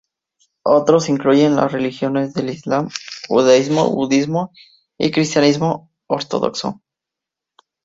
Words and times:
Otros 0.65 1.09
incluyen 1.09 1.55
las 1.55 1.71
religiones 1.71 2.33
del 2.33 2.49
Islam, 2.49 2.89
judaísmo, 3.27 3.91
Budismo 3.91 4.51
y 4.97 5.11
cristianismo 5.11 5.91
ortodoxo. 6.07 6.81